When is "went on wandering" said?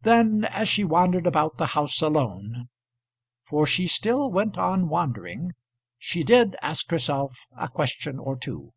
4.28-5.52